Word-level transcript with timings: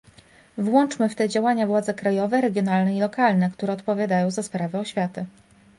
Włączmy 0.57 1.09
w 1.09 1.15
te 1.15 1.29
działania 1.29 1.67
władze 1.67 1.93
krajowe, 1.93 2.41
regionalne 2.41 2.97
i 2.97 2.99
lokalne, 2.99 3.49
które 3.51 3.73
odpowiadają 3.73 4.31
za 4.31 4.43
sprawy 4.43 4.77
oświaty 4.79 5.25